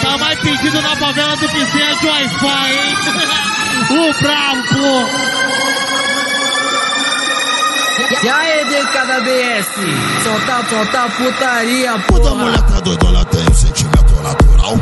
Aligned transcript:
tá 0.00 0.18
mais 0.18 0.38
pedido 0.40 0.80
na 0.80 0.96
favela 0.96 1.36
do 1.36 1.48
que 1.48 1.66
senha 1.66 1.94
de 1.96 2.06
Wi-Fi, 2.06 2.72
hein? 2.72 2.96
o 3.90 4.22
brabo, 4.22 4.62
pô! 4.68 5.44
E 8.22 8.28
aí, 8.28 8.64
DK 8.64 9.06
da 9.06 9.20
BS, 9.20 9.66
solta, 10.22 10.64
solta 10.68 11.08
putaria, 11.10 11.92
Quando 12.08 12.28
a 12.28 12.34
mulher 12.34 12.62
tá 12.62 12.80
doidona, 12.80 13.24
tem 13.26 13.42
um 13.42 13.54
sentimento 13.54 14.22
natural. 14.22 14.74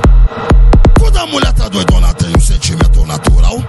Quando 1.00 1.16
a 1.18 1.26
mulher 1.26 1.52
tá 1.52 1.68
doidona, 1.68 2.14
tem 2.14 2.32
um 2.36 2.40
sentimento 2.40 3.04
natural. 3.04 3.62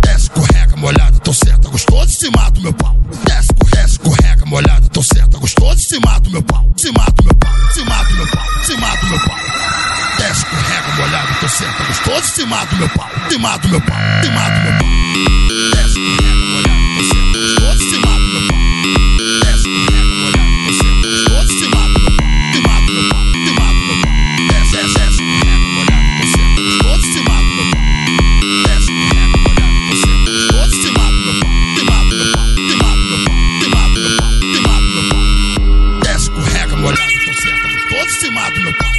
Desce, 0.00 0.22
escorrega, 0.24 0.76
molhada, 0.76 1.18
tô 1.20 1.32
certa, 1.32 1.68
gostoso, 1.68 2.08
se 2.10 2.30
mata 2.30 2.60
meu 2.60 2.72
pau. 2.72 2.96
Desce, 3.24 3.48
desce, 3.70 3.92
escorrega, 3.92 4.46
molhada, 4.46 4.88
tô 4.88 5.02
certa, 5.02 5.38
gostoso, 5.38 5.78
se 5.78 6.00
mata 6.00 6.30
meu 6.30 6.42
pau. 6.42 6.66
Se 6.76 6.90
mata 6.92 7.22
meu 7.22 7.29
tô 11.40 11.48
certa, 11.48 11.84
gostoso, 11.84 12.46
mata 12.46 12.76
meu 12.76 12.88
pau. 12.90 13.08
Mata 13.40 13.66
meu 13.68 13.80
pau, 13.80 13.96
mata 13.96 14.60
meu 14.60 14.72
pau. 14.78 14.88
Desce, 15.74 15.94
tô 15.94 16.12
certa, 16.20 17.38
gostoso, 17.60 17.96
mata 18.00 18.20
meu 18.20 18.42
pau. 18.46 18.58
Desce, 19.40 19.64
tô 19.64 19.80
certa, 19.88 21.00
gostoso, 21.30 21.66
mata 21.70 21.98
meu 21.98 22.12
pau. 22.16 22.28
Mata 22.60 22.92
meu 22.92 23.04
pau, 23.08 23.24
mata 23.58 23.80
meu 23.80 23.96
pau. 24.02 24.12
Desce, 24.50 24.76
desce, 24.76 25.00
desce, 25.00 25.68
tô 26.18 26.24
certa, 26.36 26.60
gostoso, 26.84 27.20
mata 27.24 27.50
meu 27.56 27.66
pau. 27.70 27.80
Desce, 28.66 28.90
tô 28.92 29.04
certa, 29.14 29.38
gostoso, 30.52 30.88
mata 30.92 31.20
meu 31.24 31.34
pau. 31.40 31.50
Mata 31.88 32.14
meu 32.16 32.26
pau, 32.32 32.44
mata 32.76 33.06
meu 33.08 33.20
pau, 33.24 33.40
mata 33.70 33.98
meu 33.98 34.12
pau, 34.16 34.30
mata 34.60 34.88
meu 34.92 35.04
pau. 35.08 35.22
Desce, 36.02 36.24
escorrega, 36.24 36.76
molhada, 36.76 37.18
tô 37.24 37.32
certa, 37.40 37.68
gostoso, 37.88 38.32
mata 38.32 38.60
meu 38.60 38.74
pau. 38.74 38.89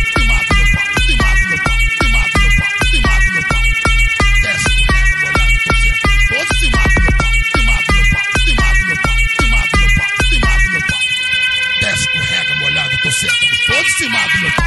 Gostoso, 13.81 13.97
se 13.97 14.09
mata 14.09 14.37
meu 14.41 14.51
pau. 14.51 14.65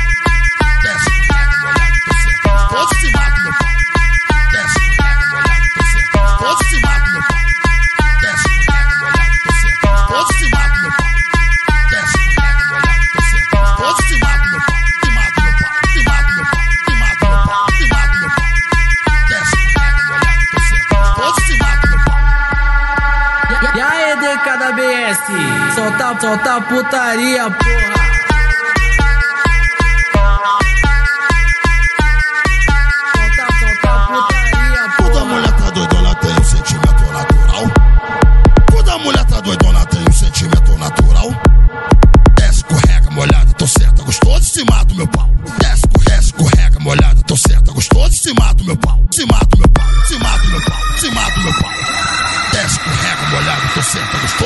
Desce, 0.83 1.11
molhada, 1.19 1.57
tô 2.05 2.15
certa, 2.15 2.49
gostoso, 2.51 2.95
se 3.01 3.11
meu 3.11 3.53
pau. 3.55 3.71
Desce, 4.51 4.81
molhada, 4.89 5.25
tô 5.75 5.83
certa, 5.93 6.19
gostoso, 6.19 6.65
se 6.69 6.81
meu 6.81 6.93
pau. 7.23 7.43
Desce, 8.21 8.49
gostoso, 9.85 10.33
se. 10.35 10.47
Desce, 11.91 12.19
molhada, 12.25 13.05
tô 13.13 13.21
certa, 13.23 13.57
gostoso, 13.61 14.03
se 14.03 14.15
meu 14.15 14.29
pau. 14.29 14.71
Se 15.05 15.11
meu 15.11 15.29
pau, 15.35 15.63
se 15.65 16.03
meu 16.03 16.19
pau, 16.25 16.91
se 17.15 17.21
meu 17.25 17.41
pau, 17.45 17.67
se 17.71 17.85
mata 19.79 20.03
molhada, 20.09 20.45
tô 20.53 20.59
certa, 20.61 20.95
gostoso, 20.97 21.41
se 21.47 21.55
mata 21.59 21.87
meu 21.89 22.01
pau. 22.05 22.21
E 23.75 23.81
aí, 23.81 24.17
DK 24.17 24.47
da 24.59 24.71
BS, 24.73 25.25
solta, 25.75 26.21
solta 26.21 26.61
putaria, 26.63 27.51
porra. 27.51 27.94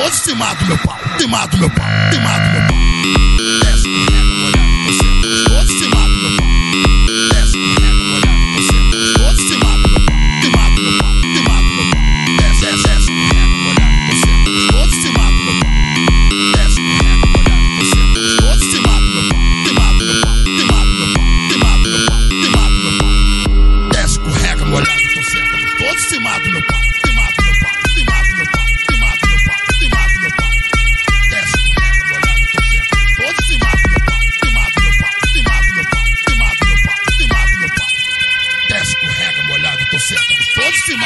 Gostoso, 0.09 0.23
se 0.23 0.33
mata 0.33 0.65
meu 0.65 0.77
pau. 0.79 0.97
Se 1.19 1.27
mata 1.27 1.55
meu 1.57 1.69
pau, 1.69 1.85
se 2.11 2.19
mata 2.19 2.49
meu 2.49 2.67
pau. 2.67 2.77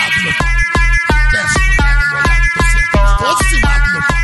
Mata 0.03 0.19
meu 0.22 0.34
pau. 0.34 0.50
Desce, 1.31 1.59
molhada, 1.68 2.06
tô 2.53 2.64
certa, 2.74 2.97
gostoso, 3.00 3.44
se 3.50 3.58
mata 3.59 3.90
meu 3.91 4.02
pau. 4.02 4.18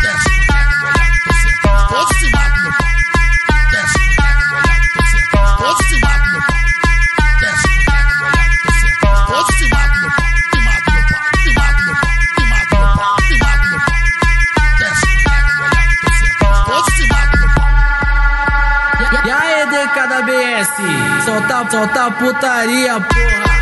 Desce, 0.00 0.30
molhada, 0.40 0.74
tô 1.24 1.32
certa, 1.34 1.68
gostoso, 1.68 2.12
se 2.18 2.28
mata 2.30 2.58
meu 2.62 2.72
pau. 2.72 2.88
Desce, 3.70 3.98
molhada, 4.08 4.44
tô 4.94 5.02
certa, 5.04 5.36
gostoso, 5.36 5.82
se 5.88 5.96
mata 6.00 6.28
meu 6.30 6.42
pau. 6.42 6.60
Desce, 7.40 7.68
mata 7.84 8.04
meu 8.04 8.30
pau. 10.10 10.30
Se 10.44 10.48
mata 10.54 10.80
meu 10.84 11.04
pau, 11.04 11.30
se 11.42 11.52
mata 11.58 11.84
meu 11.84 12.96
pau, 12.96 13.16
se 13.20 13.36
mata 13.38 13.66
meu 13.68 13.80
certa, 16.18 16.44
gostoso, 16.44 16.90
se 16.96 17.04
mata 17.06 17.36
meu 17.36 17.50
pau. 17.54 17.70
E 19.24 19.30
aí, 19.30 19.66
DK 19.66 19.96
da 20.08 20.20
BS, 20.22 20.74
solta, 21.24 21.70
solta 21.70 22.10
putaria, 22.12 23.00
porra. 23.00 23.53